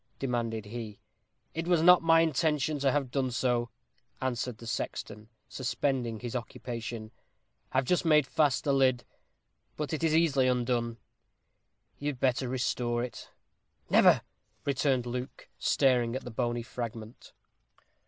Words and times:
demanded 0.17 0.65
he. 0.65 0.99
"It 1.53 1.67
was 1.67 1.83
not 1.83 2.01
my 2.01 2.21
intention 2.21 2.79
to 2.79 2.91
have 2.91 3.11
done 3.11 3.29
so," 3.29 3.69
answered 4.19 4.57
the 4.57 4.65
sexton, 4.65 5.29
suspending 5.47 6.19
his 6.21 6.35
occupation. 6.35 7.11
"I 7.71 7.77
have 7.77 7.85
just 7.85 8.03
made 8.03 8.25
fast 8.25 8.63
the 8.63 8.73
lid, 8.73 9.05
but 9.77 9.93
it 9.93 10.03
is 10.03 10.15
easily 10.15 10.47
undone. 10.47 10.97
You 11.99 12.07
had 12.07 12.19
better 12.19 12.49
restore 12.49 13.03
it." 13.03 13.29
"Never," 13.91 14.21
returned 14.65 15.05
Luke, 15.05 15.49
staring 15.59 16.15
at 16.15 16.23
the 16.23 16.31
bony 16.31 16.63
fragment. 16.63 17.31